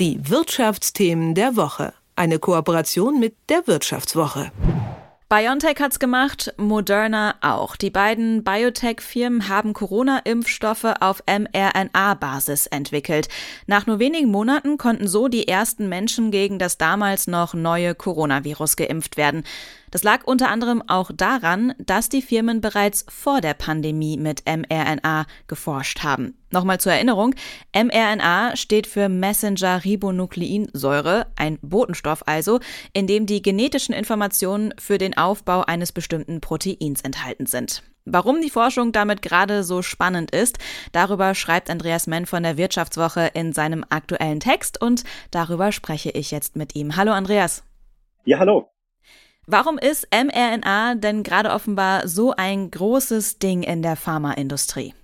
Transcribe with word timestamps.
Die 0.00 0.30
Wirtschaftsthemen 0.30 1.34
der 1.34 1.56
Woche. 1.56 1.92
Eine 2.16 2.38
Kooperation 2.38 3.20
mit 3.20 3.34
der 3.50 3.66
Wirtschaftswoche. 3.66 4.50
BioNTech 5.28 5.76
hat's 5.78 5.98
gemacht, 5.98 6.54
Moderna 6.56 7.34
auch. 7.42 7.76
Die 7.76 7.90
beiden 7.90 8.42
Biotech-Firmen 8.42 9.50
haben 9.50 9.74
Corona-Impfstoffe 9.74 10.86
auf 11.00 11.22
mRNA-Basis 11.28 12.66
entwickelt. 12.68 13.28
Nach 13.66 13.86
nur 13.86 13.98
wenigen 13.98 14.30
Monaten 14.30 14.78
konnten 14.78 15.06
so 15.06 15.28
die 15.28 15.46
ersten 15.46 15.90
Menschen 15.90 16.30
gegen 16.30 16.58
das 16.58 16.78
damals 16.78 17.26
noch 17.26 17.52
neue 17.52 17.94
Coronavirus 17.94 18.76
geimpft 18.76 19.18
werden. 19.18 19.44
Das 19.90 20.02
lag 20.02 20.24
unter 20.24 20.48
anderem 20.48 20.82
auch 20.86 21.10
daran, 21.14 21.74
dass 21.78 22.08
die 22.08 22.22
Firmen 22.22 22.60
bereits 22.60 23.04
vor 23.08 23.40
der 23.40 23.54
Pandemie 23.54 24.16
mit 24.16 24.44
mRNA 24.46 25.26
geforscht 25.48 26.02
haben. 26.02 26.34
Nochmal 26.50 26.80
zur 26.80 26.92
Erinnerung, 26.92 27.34
mRNA 27.74 28.56
steht 28.56 28.86
für 28.86 29.08
Messenger-Ribonukleinsäure, 29.08 31.26
ein 31.36 31.58
Botenstoff 31.62 32.26
also, 32.26 32.60
in 32.92 33.06
dem 33.06 33.26
die 33.26 33.42
genetischen 33.42 33.94
Informationen 33.94 34.74
für 34.78 34.98
den 34.98 35.16
Aufbau 35.16 35.62
eines 35.62 35.92
bestimmten 35.92 36.40
Proteins 36.40 37.02
enthalten 37.02 37.46
sind. 37.46 37.84
Warum 38.04 38.40
die 38.40 38.50
Forschung 38.50 38.92
damit 38.92 39.22
gerade 39.22 39.62
so 39.62 39.82
spannend 39.82 40.32
ist, 40.32 40.58
darüber 40.92 41.34
schreibt 41.34 41.70
Andreas 41.70 42.06
Menn 42.06 42.26
von 42.26 42.42
der 42.42 42.56
Wirtschaftswoche 42.56 43.30
in 43.34 43.52
seinem 43.52 43.84
aktuellen 43.88 44.40
Text 44.40 44.80
und 44.80 45.04
darüber 45.30 45.70
spreche 45.70 46.10
ich 46.10 46.30
jetzt 46.30 46.56
mit 46.56 46.74
ihm. 46.74 46.96
Hallo 46.96 47.12
Andreas. 47.12 47.62
Ja, 48.24 48.38
hallo. 48.38 48.70
Warum 49.52 49.78
ist 49.78 50.06
mRNA 50.12 50.94
denn 50.94 51.24
gerade 51.24 51.50
offenbar 51.50 52.06
so 52.06 52.32
ein 52.36 52.70
großes 52.70 53.40
Ding 53.40 53.64
in 53.64 53.82
der 53.82 53.96
Pharmaindustrie? 53.96 54.94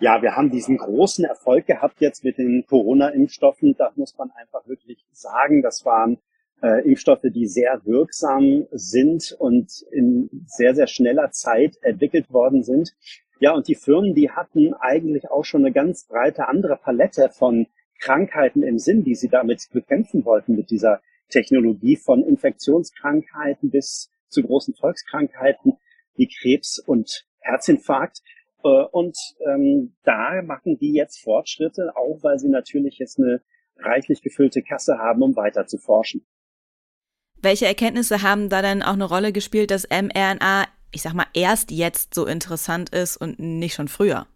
Ja, 0.00 0.22
wir 0.22 0.34
haben 0.34 0.50
diesen 0.50 0.78
großen 0.78 1.26
Erfolg 1.26 1.66
gehabt 1.66 2.00
jetzt 2.00 2.24
mit 2.24 2.38
den 2.38 2.64
Corona-Impfstoffen. 2.66 3.74
Da 3.76 3.92
muss 3.96 4.16
man 4.16 4.30
einfach 4.30 4.66
wirklich 4.66 5.04
sagen, 5.12 5.60
das 5.60 5.84
waren 5.84 6.16
äh, 6.62 6.88
Impfstoffe, 6.88 7.20
die 7.24 7.46
sehr 7.46 7.84
wirksam 7.84 8.66
sind 8.70 9.36
und 9.38 9.84
in 9.90 10.30
sehr, 10.46 10.74
sehr 10.74 10.86
schneller 10.86 11.30
Zeit 11.30 11.76
entwickelt 11.82 12.32
worden 12.32 12.62
sind. 12.62 12.94
Ja, 13.40 13.52
und 13.52 13.68
die 13.68 13.74
Firmen, 13.74 14.14
die 14.14 14.30
hatten 14.30 14.72
eigentlich 14.72 15.30
auch 15.30 15.44
schon 15.44 15.66
eine 15.66 15.72
ganz 15.74 16.06
breite 16.06 16.48
andere 16.48 16.78
Palette 16.78 17.28
von 17.28 17.66
Krankheiten 18.00 18.62
im 18.62 18.78
Sinn, 18.78 19.04
die 19.04 19.14
sie 19.14 19.28
damit 19.28 19.68
bekämpfen 19.70 20.24
wollten 20.24 20.56
mit 20.56 20.70
dieser 20.70 21.02
Technologie 21.28 21.96
von 21.96 22.22
Infektionskrankheiten 22.24 23.70
bis 23.70 24.10
zu 24.28 24.42
großen 24.42 24.74
Volkskrankheiten 24.74 25.74
wie 26.14 26.28
Krebs 26.28 26.78
und 26.78 27.26
Herzinfarkt. 27.40 28.20
Äh, 28.64 28.68
und 28.68 29.16
ähm, 29.46 29.96
da 30.04 30.42
machen 30.42 30.78
die 30.78 30.92
jetzt 30.92 31.20
Fortschritte, 31.22 31.92
auch 31.96 32.18
weil 32.22 32.38
sie 32.38 32.48
natürlich 32.48 32.98
jetzt 32.98 33.18
eine 33.18 33.42
reichlich 33.76 34.22
gefüllte 34.22 34.62
Kasse 34.62 34.98
haben, 34.98 35.22
um 35.22 35.36
weiter 35.36 35.66
zu 35.66 35.78
forschen. 35.78 36.26
Welche 37.40 37.66
Erkenntnisse 37.66 38.22
haben 38.22 38.48
da 38.48 38.62
denn 38.62 38.82
auch 38.82 38.94
eine 38.94 39.04
Rolle 39.04 39.32
gespielt, 39.32 39.70
dass 39.70 39.88
mRNA, 39.88 40.66
ich 40.90 41.02
sag 41.02 41.14
mal, 41.14 41.26
erst 41.34 41.70
jetzt 41.70 42.14
so 42.14 42.26
interessant 42.26 42.90
ist 42.90 43.16
und 43.16 43.38
nicht 43.38 43.74
schon 43.74 43.86
früher? 43.86 44.26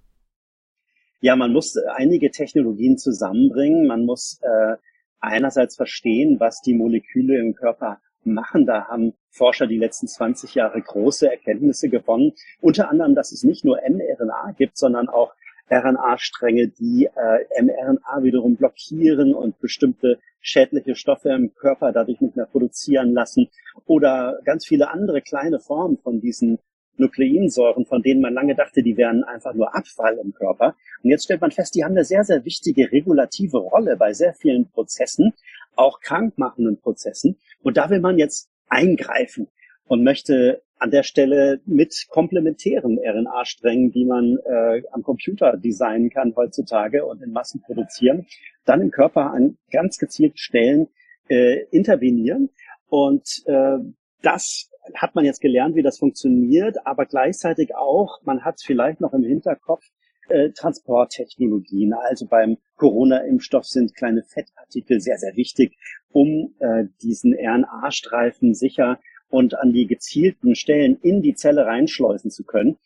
Ja, 1.21 1.35
man 1.37 1.53
muss 1.53 1.77
einige 1.77 2.31
Technologien 2.31 2.99
zusammenbringen. 2.99 3.87
Man 3.87 4.05
muss 4.05 4.41
äh, 4.43 4.77
einerseits 5.23 5.77
verstehen, 5.77 6.39
was 6.41 6.61
die 6.61 6.75
Moleküle 6.75 7.39
im 7.39 7.55
Körper 7.55 8.01
machen. 8.25 8.67
Da 8.67 8.89
haben 8.89 9.15
Forscher 9.31 9.67
die 9.67 9.79
letzten 9.79 10.09
20 10.09 10.55
Jahre 10.55 10.81
große 10.81 11.31
Erkenntnisse 11.31 11.89
gewonnen. 11.89 12.33
Unter 12.61 12.91
anderem, 12.91 13.15
dass 13.15 13.33
es 13.33 13.43
nicht 13.43 13.65
nur 13.65 13.79
mRNA 13.89 14.53
gibt, 14.59 14.77
sondern 14.77 15.09
auch 15.09 15.35
RNA-Stränge, 15.71 16.69
die 16.69 17.07
äh, 17.07 17.63
mRNA 17.63 18.23
wiederum 18.23 18.57
blockieren 18.57 19.35
und 19.35 19.59
bestimmte 19.61 20.19
schädliche 20.41 20.97
Stoffe 20.97 21.31
im 21.31 21.55
Körper 21.55 21.93
dadurch 21.93 22.21
nicht 22.21 22.37
mehr 22.37 22.47
produzieren 22.47 23.13
lassen. 23.13 23.49
Oder 23.87 24.41
ganz 24.45 24.67
viele 24.67 24.91
andere 24.91 25.23
kleine 25.23 25.61
Formen 25.61 25.99
von 25.99 26.21
diesen 26.21 26.59
Nukleinsäuren, 26.97 27.87
von 27.87 28.03
denen 28.03 28.21
man 28.21 28.35
lange 28.35 28.55
dachte, 28.55 28.83
die 28.83 28.97
wären 28.97 29.25
einfach 29.25 29.55
nur 29.55 29.75
Abfall 29.75 30.19
im 30.23 30.33
Körper. 30.33 30.77
Und 31.03 31.11
jetzt 31.11 31.25
stellt 31.25 31.41
man 31.41 31.51
fest, 31.51 31.75
die 31.75 31.85
haben 31.85 31.93
eine 31.93 32.05
sehr, 32.05 32.25
sehr 32.25 32.45
wichtige 32.45 32.91
regulative 32.93 33.59
Rolle 33.59 33.97
bei 33.97 34.13
sehr 34.13 34.35
vielen 34.35 34.71
Prozessen, 34.71 35.33
auch 35.75 36.01
krankmachenden 36.01 36.79
Prozessen. 36.81 37.39
Und 37.63 37.77
da 37.77 37.91
will 37.91 38.01
man 38.01 38.19
jetzt 38.19 38.51
eingreifen 38.69 39.49
und 39.87 40.03
möchte 40.03 40.63
an 40.79 40.91
der 40.91 41.05
Stelle 41.05 41.61
mit 41.65 42.07
komplementären 42.09 42.99
RNA-Strängen, 42.99 43.93
die 43.93 44.05
man 44.05 44.39
äh, 44.45 44.83
am 44.91 45.05
Computer 45.05 45.57
designen 45.57 46.11
kann 46.11 46.35
heutzutage 46.35 47.05
und 47.05 47.23
in 47.23 47.31
Massen 47.31 47.63
produzieren, 47.63 48.27
dann 48.65 48.81
im 48.81 48.91
Körper 48.91 49.33
an 49.33 49.59
ganz 49.71 49.99
gezielten 49.99 50.39
Stellen 50.39 50.89
äh, 51.29 51.63
intervenieren. 51.71 52.51
Und 52.89 53.45
äh, 53.47 53.79
das 54.23 54.72
hat 54.95 55.15
man 55.15 55.25
jetzt 55.25 55.41
gelernt, 55.41 55.77
wie 55.77 55.83
das 55.83 55.99
funktioniert, 55.99 56.87
aber 56.87 57.07
gleichzeitig 57.07 57.75
auch, 57.75 58.21
man 58.25 58.45
hat 58.45 58.61
vielleicht 58.63 59.01
noch 59.01 59.13
im 59.13 59.23
Hinterkopf, 59.23 59.85
äh, 60.29 60.51
Transporttechnologien. 60.51 61.93
Also 61.93 62.27
beim 62.27 62.59
Corona-Impfstoff 62.77 63.67
sind 63.67 63.95
kleine 63.95 64.23
Fettartikel 64.23 65.01
sehr, 65.01 65.19
sehr 65.19 65.37
wichtig, 65.37 65.77
um 66.11 66.55
äh, 66.59 66.85
diesen 67.03 67.35
RNA-Streifen 67.35 68.55
sicher 68.55 68.99
und 69.29 69.59
an 69.59 69.73
die 69.73 69.87
gezielten 69.87 70.55
Stellen 70.55 70.99
in 71.03 71.23
die 71.23 71.35
Zelle 71.35 71.67
reinschleusen 71.67 72.31
zu 72.31 72.45
können. 72.45 72.79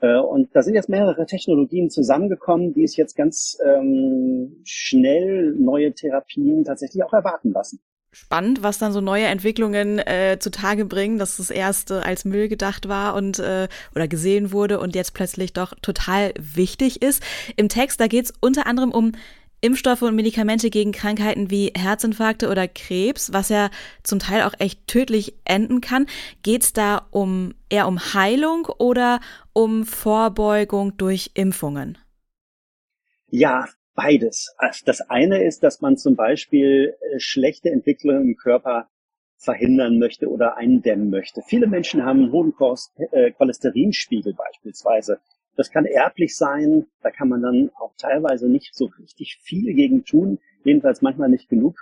Äh, 0.00 0.18
und 0.18 0.54
da 0.54 0.62
sind 0.62 0.74
jetzt 0.74 0.88
mehrere 0.88 1.26
Technologien 1.26 1.90
zusammengekommen, 1.90 2.74
die 2.74 2.84
es 2.84 2.96
jetzt 2.96 3.16
ganz 3.16 3.58
ähm, 3.64 4.60
schnell 4.64 5.54
neue 5.58 5.92
Therapien 5.92 6.64
tatsächlich 6.64 7.02
auch 7.04 7.12
erwarten 7.12 7.52
lassen 7.52 7.80
spannend, 8.12 8.62
was 8.62 8.78
dann 8.78 8.92
so 8.92 9.00
neue 9.00 9.26
Entwicklungen 9.26 9.98
äh, 9.98 10.38
zutage 10.40 10.84
bringen, 10.84 11.18
dass 11.18 11.38
es 11.38 11.50
erst 11.50 11.90
äh, 11.90 11.94
als 11.94 12.24
Müll 12.24 12.48
gedacht 12.48 12.88
war 12.88 13.14
und 13.14 13.38
äh, 13.38 13.68
oder 13.94 14.08
gesehen 14.08 14.52
wurde 14.52 14.80
und 14.80 14.94
jetzt 14.94 15.14
plötzlich 15.14 15.52
doch 15.52 15.74
total 15.80 16.32
wichtig 16.38 17.02
ist. 17.02 17.22
Im 17.56 17.68
Text, 17.68 18.00
da 18.00 18.08
geht 18.08 18.26
es 18.26 18.34
unter 18.40 18.66
anderem 18.66 18.90
um 18.90 19.12
Impfstoffe 19.62 20.02
und 20.02 20.16
Medikamente 20.16 20.70
gegen 20.70 20.92
Krankheiten 20.92 21.50
wie 21.50 21.72
Herzinfarkte 21.76 22.48
oder 22.48 22.66
Krebs, 22.66 23.32
was 23.32 23.50
ja 23.50 23.70
zum 24.02 24.18
Teil 24.18 24.42
auch 24.42 24.54
echt 24.58 24.86
tödlich 24.86 25.34
enden 25.44 25.80
kann. 25.80 26.06
Geht 26.42 26.62
es 26.62 26.72
da 26.72 27.06
um 27.10 27.54
eher 27.68 27.86
um 27.86 27.98
Heilung 28.14 28.66
oder 28.78 29.20
um 29.52 29.84
Vorbeugung 29.84 30.96
durch 30.96 31.32
Impfungen? 31.34 31.98
Ja, 33.28 33.66
beides. 34.02 34.54
Also 34.56 34.82
das 34.86 35.00
eine 35.10 35.44
ist, 35.44 35.62
dass 35.62 35.80
man 35.80 35.96
zum 35.96 36.16
Beispiel 36.16 36.96
äh, 37.00 37.18
schlechte 37.18 37.70
Entwicklungen 37.70 38.22
im 38.22 38.36
Körper 38.36 38.88
verhindern 39.36 39.98
möchte 39.98 40.28
oder 40.28 40.56
eindämmen 40.56 41.10
möchte. 41.10 41.42
Viele 41.46 41.66
Menschen 41.66 42.04
haben 42.04 42.24
einen 42.24 42.32
hohen 42.32 42.54
äh, 43.12 43.30
Cholesterinspiegel 43.32 44.34
beispielsweise. 44.34 45.20
Das 45.56 45.70
kann 45.70 45.84
erblich 45.84 46.36
sein, 46.36 46.86
da 47.02 47.10
kann 47.10 47.28
man 47.28 47.42
dann 47.42 47.70
auch 47.78 47.92
teilweise 47.96 48.48
nicht 48.48 48.74
so 48.74 48.86
richtig 48.98 49.38
viel 49.42 49.74
gegen 49.74 50.04
tun, 50.04 50.38
jedenfalls 50.64 51.02
manchmal 51.02 51.28
nicht 51.28 51.48
genug. 51.48 51.76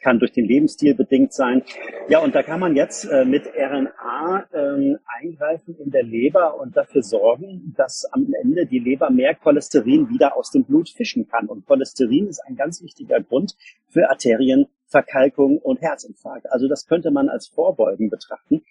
Kann 0.00 0.18
durch 0.18 0.32
den 0.32 0.46
Lebensstil 0.46 0.94
bedingt 0.94 1.32
sein. 1.32 1.62
Ja, 2.08 2.20
und 2.20 2.34
da 2.34 2.42
kann 2.42 2.60
man 2.60 2.76
jetzt 2.76 3.04
äh, 3.04 3.24
mit 3.24 3.46
RNA 3.46 4.46
ähm, 4.54 4.98
eingreifen 5.06 5.76
in 5.78 5.90
der 5.90 6.04
Leber 6.04 6.60
und 6.60 6.76
dafür 6.76 7.02
sorgen, 7.02 7.74
dass 7.76 8.04
am 8.12 8.32
Ende 8.42 8.66
die 8.66 8.78
Leber 8.78 9.10
mehr 9.10 9.34
Cholesterin 9.34 10.08
wieder 10.08 10.36
aus 10.36 10.50
dem 10.50 10.64
Blut 10.64 10.88
fischen 10.88 11.28
kann. 11.28 11.46
Und 11.46 11.66
Cholesterin 11.66 12.28
ist 12.28 12.40
ein 12.46 12.56
ganz 12.56 12.82
wichtiger 12.82 13.20
Grund 13.20 13.56
für 13.88 14.08
Arterienverkalkung 14.08 15.58
und 15.58 15.80
Herzinfarkt. 15.80 16.50
Also 16.52 16.68
das 16.68 16.86
könnte 16.86 17.10
man 17.10 17.28
als 17.28 17.48
Vorbeugen 17.48 18.10
betrachten. 18.10 18.62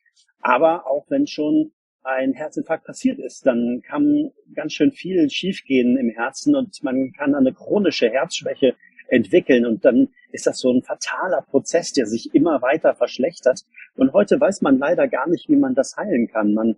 Aber 0.41 0.87
auch 0.87 1.05
wenn 1.09 1.27
schon 1.27 1.71
ein 2.07 2.33
Herzinfarkt 2.33 2.85
passiert 2.85 3.19
ist, 3.19 3.45
dann 3.45 3.81
kann 3.85 4.31
ganz 4.55 4.73
schön 4.73 4.91
viel 4.91 5.29
schiefgehen 5.29 5.97
im 5.97 6.09
Herzen 6.09 6.55
und 6.55 6.81
man 6.83 7.11
kann 7.11 7.35
eine 7.35 7.53
chronische 7.53 8.09
Herzschwäche 8.09 8.75
entwickeln 9.07 9.65
und 9.65 9.85
dann 9.85 10.09
ist 10.31 10.47
das 10.47 10.59
so 10.59 10.71
ein 10.71 10.83
fataler 10.83 11.41
Prozess, 11.41 11.93
der 11.93 12.05
sich 12.05 12.33
immer 12.33 12.61
weiter 12.61 12.95
verschlechtert. 12.95 13.61
Und 13.95 14.13
heute 14.13 14.39
weiß 14.39 14.61
man 14.61 14.77
leider 14.77 15.07
gar 15.07 15.27
nicht, 15.29 15.49
wie 15.49 15.55
man 15.55 15.75
das 15.75 15.95
heilen 15.97 16.27
kann. 16.27 16.53
Man 16.53 16.75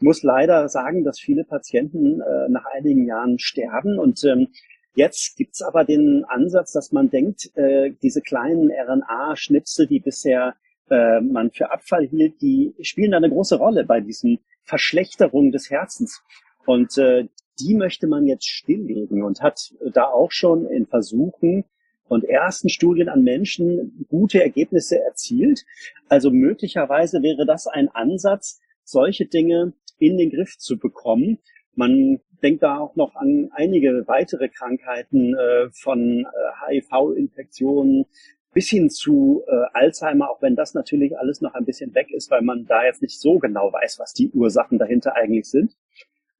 muss 0.00 0.22
leider 0.22 0.68
sagen, 0.68 1.04
dass 1.04 1.20
viele 1.20 1.44
Patienten 1.44 2.20
äh, 2.20 2.48
nach 2.48 2.64
einigen 2.72 3.06
Jahren 3.06 3.38
sterben 3.38 3.98
und 3.98 4.24
ähm, 4.24 4.48
Jetzt 4.94 5.36
gibt's 5.36 5.62
aber 5.62 5.84
den 5.84 6.24
Ansatz, 6.26 6.72
dass 6.72 6.92
man 6.92 7.08
denkt, 7.08 7.50
äh, 7.56 7.92
diese 8.02 8.20
kleinen 8.20 8.70
RNA-Schnipsel, 8.70 9.86
die 9.86 10.00
bisher 10.00 10.54
äh, 10.90 11.20
man 11.20 11.50
für 11.50 11.72
Abfall 11.72 12.06
hielt, 12.06 12.42
die 12.42 12.74
spielen 12.82 13.14
eine 13.14 13.30
große 13.30 13.56
Rolle 13.56 13.84
bei 13.84 14.00
diesen 14.00 14.40
Verschlechterungen 14.64 15.50
des 15.50 15.70
Herzens. 15.70 16.22
Und 16.66 16.98
äh, 16.98 17.26
die 17.60 17.74
möchte 17.74 18.06
man 18.06 18.26
jetzt 18.26 18.48
stilllegen 18.48 19.22
und 19.22 19.42
hat 19.42 19.74
da 19.92 20.04
auch 20.04 20.32
schon 20.32 20.66
in 20.66 20.86
Versuchen 20.86 21.64
und 22.08 22.24
ersten 22.24 22.68
Studien 22.68 23.08
an 23.08 23.22
Menschen 23.22 24.06
gute 24.08 24.42
Ergebnisse 24.42 25.00
erzielt. 25.00 25.64
Also 26.08 26.30
möglicherweise 26.30 27.22
wäre 27.22 27.46
das 27.46 27.66
ein 27.66 27.88
Ansatz, 27.88 28.60
solche 28.84 29.26
Dinge 29.26 29.72
in 29.98 30.18
den 30.18 30.30
Griff 30.30 30.58
zu 30.58 30.78
bekommen. 30.78 31.38
Man 31.74 32.20
denke 32.42 32.60
da 32.60 32.78
auch 32.78 32.96
noch 32.96 33.14
an 33.14 33.50
einige 33.52 34.04
weitere 34.06 34.48
Krankheiten 34.48 35.34
äh, 35.34 35.70
von 35.72 36.26
äh, 36.26 36.80
HIV-Infektionen 36.80 38.06
bis 38.52 38.68
hin 38.68 38.90
zu 38.90 39.42
äh, 39.46 39.64
Alzheimer, 39.72 40.28
auch 40.28 40.42
wenn 40.42 40.56
das 40.56 40.74
natürlich 40.74 41.16
alles 41.16 41.40
noch 41.40 41.54
ein 41.54 41.64
bisschen 41.64 41.94
weg 41.94 42.08
ist, 42.10 42.30
weil 42.30 42.42
man 42.42 42.66
da 42.66 42.84
jetzt 42.84 43.00
nicht 43.00 43.18
so 43.18 43.38
genau 43.38 43.72
weiß, 43.72 43.98
was 43.98 44.12
die 44.12 44.30
Ursachen 44.30 44.78
dahinter 44.78 45.14
eigentlich 45.14 45.48
sind. 45.48 45.76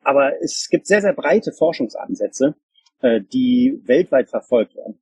Aber 0.02 0.42
es 0.42 0.68
gibt 0.70 0.86
sehr, 0.86 1.00
sehr 1.00 1.12
breite 1.12 1.52
Forschungsansätze, 1.52 2.54
äh, 3.00 3.20
die 3.20 3.80
weltweit 3.84 4.30
verfolgt 4.30 4.74
werden. 4.76 4.98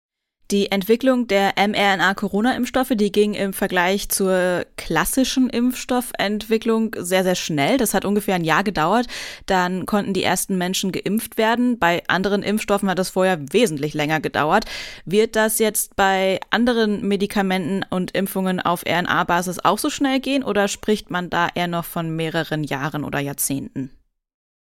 Die 0.50 0.72
Entwicklung 0.72 1.28
der 1.28 1.52
mRNA-Corona-Impfstoffe, 1.56 2.90
die 2.96 3.12
ging 3.12 3.34
im 3.34 3.52
Vergleich 3.52 4.08
zur 4.08 4.64
klassischen 4.76 5.48
Impfstoffentwicklung 5.48 6.96
sehr, 6.98 7.22
sehr 7.22 7.36
schnell. 7.36 7.76
Das 7.76 7.94
hat 7.94 8.04
ungefähr 8.04 8.34
ein 8.34 8.42
Jahr 8.42 8.64
gedauert. 8.64 9.06
Dann 9.46 9.86
konnten 9.86 10.12
die 10.12 10.24
ersten 10.24 10.58
Menschen 10.58 10.90
geimpft 10.90 11.38
werden. 11.38 11.78
Bei 11.78 12.02
anderen 12.08 12.42
Impfstoffen 12.42 12.90
hat 12.90 12.98
das 12.98 13.10
vorher 13.10 13.38
wesentlich 13.52 13.94
länger 13.94 14.18
gedauert. 14.18 14.64
Wird 15.04 15.36
das 15.36 15.60
jetzt 15.60 15.94
bei 15.94 16.40
anderen 16.50 17.06
Medikamenten 17.06 17.84
und 17.88 18.10
Impfungen 18.16 18.58
auf 18.58 18.82
RNA-Basis 18.84 19.60
auch 19.64 19.78
so 19.78 19.88
schnell 19.88 20.18
gehen 20.18 20.42
oder 20.42 20.66
spricht 20.66 21.12
man 21.12 21.30
da 21.30 21.46
eher 21.54 21.68
noch 21.68 21.84
von 21.84 22.16
mehreren 22.16 22.64
Jahren 22.64 23.04
oder 23.04 23.20
Jahrzehnten? 23.20 23.92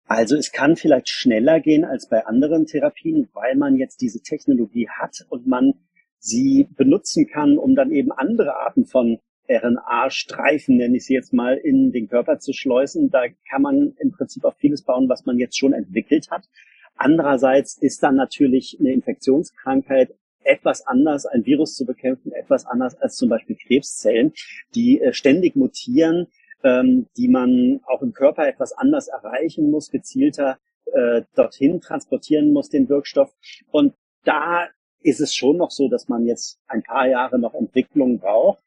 Also 0.07 0.37
es 0.37 0.51
kann 0.51 0.77
vielleicht 0.77 1.09
schneller 1.09 1.59
gehen 1.59 1.83
als 1.83 2.07
bei 2.07 2.25
anderen 2.25 2.65
Therapien, 2.65 3.27
weil 3.33 3.55
man 3.55 3.75
jetzt 3.75 4.01
diese 4.01 4.21
Technologie 4.21 4.87
hat 4.89 5.25
und 5.29 5.47
man 5.47 5.73
sie 6.19 6.67
benutzen 6.75 7.27
kann, 7.27 7.57
um 7.57 7.75
dann 7.75 7.91
eben 7.91 8.11
andere 8.11 8.55
Arten 8.55 8.85
von 8.85 9.19
RNA-Streifen, 9.49 10.77
nenne 10.77 10.97
ich 10.97 11.05
sie 11.05 11.13
jetzt 11.13 11.33
mal, 11.33 11.57
in 11.57 11.91
den 11.91 12.07
Körper 12.07 12.39
zu 12.39 12.53
schleusen. 12.53 13.09
Da 13.09 13.23
kann 13.49 13.61
man 13.61 13.93
im 13.99 14.11
Prinzip 14.11 14.43
auf 14.43 14.55
vieles 14.57 14.83
bauen, 14.83 15.09
was 15.09 15.25
man 15.25 15.37
jetzt 15.39 15.57
schon 15.57 15.73
entwickelt 15.73 16.29
hat. 16.31 16.47
Andererseits 16.95 17.77
ist 17.77 18.01
dann 18.01 18.15
natürlich 18.15 18.77
eine 18.79 18.91
Infektionskrankheit 18.91 20.15
etwas 20.43 20.87
anders, 20.87 21.25
ein 21.25 21.45
Virus 21.45 21.75
zu 21.75 21.85
bekämpfen, 21.85 22.31
etwas 22.31 22.65
anders 22.65 22.95
als 22.95 23.15
zum 23.15 23.29
Beispiel 23.29 23.57
Krebszellen, 23.57 24.33
die 24.75 25.01
äh, 25.01 25.13
ständig 25.13 25.55
mutieren, 25.55 26.27
ähm, 26.63 27.07
die 27.17 27.27
man 27.27 27.81
auch 27.85 28.01
im 28.01 28.13
Körper 28.13 28.47
etwas 28.47 28.73
anders 28.73 29.07
erreichen 29.07 29.69
muss, 29.69 29.91
gezielter 29.91 30.57
äh, 30.93 31.23
dorthin 31.35 31.81
transportieren 31.81 32.51
muss, 32.51 32.69
den 32.69 32.89
Wirkstoff. 32.89 33.33
Und 33.71 33.93
da 34.23 34.67
ist 35.01 35.19
es 35.19 35.33
schon 35.33 35.57
noch 35.57 35.71
so, 35.71 35.89
dass 35.89 36.07
man 36.07 36.25
jetzt 36.25 36.59
ein 36.67 36.83
paar 36.83 37.07
Jahre 37.07 37.39
noch 37.39 37.53
Entwicklung 37.53 38.19
braucht. 38.19 38.63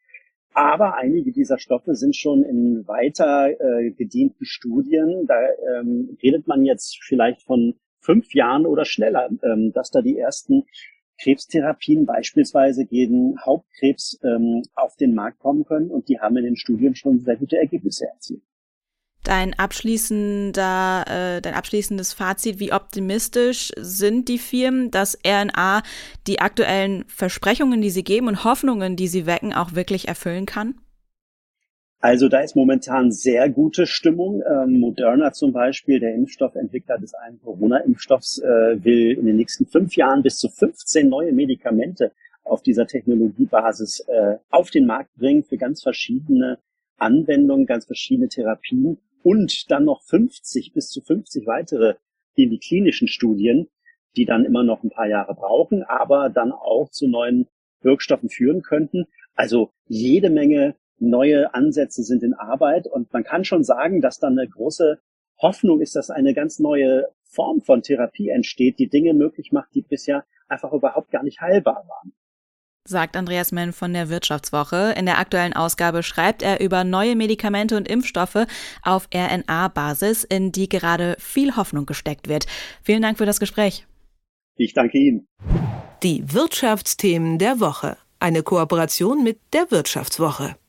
Aber 0.52 0.96
einige 0.96 1.32
dieser 1.32 1.58
Stoffe 1.58 1.94
sind 1.94 2.16
schon 2.16 2.42
in 2.42 2.86
weiter 2.88 3.50
äh, 3.50 3.90
gedienten 3.90 4.44
Studien. 4.44 5.26
Da 5.26 5.34
ähm, 5.78 6.16
redet 6.22 6.48
man 6.48 6.64
jetzt 6.64 6.98
vielleicht 7.02 7.42
von 7.42 7.74
fünf 8.00 8.34
Jahren 8.34 8.66
oder 8.66 8.84
schneller, 8.84 9.28
ähm, 9.42 9.72
dass 9.72 9.90
da 9.90 10.02
die 10.02 10.18
ersten 10.18 10.64
Krebstherapien 11.22 12.06
beispielsweise 12.06 12.86
gegen 12.86 13.36
Hauptkrebs 13.44 14.18
ähm, 14.22 14.62
auf 14.74 14.96
den 14.96 15.14
Markt 15.14 15.38
kommen 15.38 15.64
können 15.64 15.90
und 15.90 16.08
die 16.08 16.20
haben 16.20 16.36
in 16.36 16.44
den 16.44 16.56
Studien 16.56 16.94
schon 16.94 17.20
sehr 17.20 17.36
gute 17.36 17.58
Ergebnisse 17.58 18.06
erzielt. 18.06 18.42
Dein 19.22 19.52
abschließender, 19.58 21.04
äh, 21.06 21.42
dein 21.42 21.54
abschließendes 21.54 22.14
Fazit, 22.14 22.58
wie 22.58 22.72
optimistisch 22.72 23.70
sind 23.76 24.28
die 24.28 24.38
Firmen, 24.38 24.90
dass 24.90 25.18
RNA 25.26 25.82
die 26.26 26.40
aktuellen 26.40 27.04
Versprechungen, 27.06 27.82
die 27.82 27.90
sie 27.90 28.02
geben 28.02 28.28
und 28.28 28.44
Hoffnungen, 28.44 28.96
die 28.96 29.08
sie 29.08 29.26
wecken, 29.26 29.52
auch 29.52 29.74
wirklich 29.74 30.08
erfüllen 30.08 30.46
kann? 30.46 30.80
Also 32.02 32.28
da 32.28 32.40
ist 32.40 32.56
momentan 32.56 33.12
sehr 33.12 33.50
gute 33.50 33.86
Stimmung. 33.86 34.42
Ähm, 34.50 34.80
Moderna 34.80 35.32
zum 35.32 35.52
Beispiel, 35.52 36.00
der 36.00 36.14
Impfstoffentwickler 36.14 36.98
des 36.98 37.12
einen 37.12 37.40
Corona-Impfstoffs, 37.42 38.38
äh, 38.38 38.82
will 38.82 39.18
in 39.18 39.26
den 39.26 39.36
nächsten 39.36 39.66
fünf 39.66 39.94
Jahren 39.96 40.22
bis 40.22 40.38
zu 40.38 40.48
15 40.48 41.08
neue 41.08 41.32
Medikamente 41.32 42.12
auf 42.42 42.62
dieser 42.62 42.86
Technologiebasis 42.86 44.00
äh, 44.08 44.38
auf 44.48 44.70
den 44.70 44.86
Markt 44.86 45.14
bringen 45.16 45.44
für 45.44 45.58
ganz 45.58 45.82
verschiedene 45.82 46.58
Anwendungen, 46.96 47.66
ganz 47.66 47.84
verschiedene 47.84 48.28
Therapien 48.28 48.98
und 49.22 49.70
dann 49.70 49.84
noch 49.84 50.02
50 50.02 50.72
bis 50.72 50.88
zu 50.88 51.02
50 51.02 51.46
weitere 51.46 51.96
in 52.34 52.48
die 52.48 52.58
klinischen 52.58 53.08
Studien, 53.08 53.68
die 54.16 54.24
dann 54.24 54.46
immer 54.46 54.62
noch 54.62 54.82
ein 54.82 54.90
paar 54.90 55.06
Jahre 55.06 55.34
brauchen, 55.34 55.82
aber 55.82 56.30
dann 56.30 56.52
auch 56.52 56.90
zu 56.90 57.06
neuen 57.08 57.46
Wirkstoffen 57.82 58.30
führen 58.30 58.62
könnten. 58.62 59.04
Also 59.34 59.70
jede 59.86 60.30
Menge 60.30 60.76
neue 61.00 61.54
Ansätze 61.54 62.02
sind 62.02 62.22
in 62.22 62.34
Arbeit 62.34 62.86
und 62.86 63.12
man 63.12 63.24
kann 63.24 63.44
schon 63.44 63.64
sagen, 63.64 64.00
dass 64.00 64.18
dann 64.18 64.38
eine 64.38 64.48
große 64.48 64.98
Hoffnung 65.38 65.80
ist, 65.80 65.96
dass 65.96 66.10
eine 66.10 66.34
ganz 66.34 66.58
neue 66.58 67.06
Form 67.22 67.62
von 67.62 67.82
Therapie 67.82 68.28
entsteht, 68.28 68.78
die 68.78 68.88
Dinge 68.88 69.14
möglich 69.14 69.52
macht, 69.52 69.74
die 69.74 69.82
bisher 69.82 70.24
einfach 70.48 70.72
überhaupt 70.72 71.10
gar 71.10 71.22
nicht 71.22 71.40
heilbar 71.40 71.84
waren. 71.88 72.12
Sagt 72.88 73.16
Andreas 73.16 73.52
Menn 73.52 73.72
von 73.72 73.92
der 73.92 74.08
Wirtschaftswoche. 74.08 74.94
In 74.98 75.06
der 75.06 75.18
aktuellen 75.18 75.52
Ausgabe 75.52 76.02
schreibt 76.02 76.42
er 76.42 76.60
über 76.60 76.82
neue 76.82 77.14
Medikamente 77.14 77.76
und 77.76 77.88
Impfstoffe 77.88 78.46
auf 78.82 79.08
RNA-Basis, 79.14 80.24
in 80.24 80.50
die 80.50 80.68
gerade 80.68 81.14
viel 81.18 81.56
Hoffnung 81.56 81.86
gesteckt 81.86 82.28
wird. 82.28 82.46
Vielen 82.82 83.02
Dank 83.02 83.18
für 83.18 83.26
das 83.26 83.38
Gespräch. 83.38 83.86
Ich 84.56 84.72
danke 84.74 84.98
Ihnen. 84.98 85.28
Die 86.02 86.32
Wirtschaftsthemen 86.32 87.38
der 87.38 87.60
Woche. 87.60 87.96
Eine 88.18 88.42
Kooperation 88.42 89.22
mit 89.22 89.38
der 89.52 89.70
Wirtschaftswoche. 89.70 90.56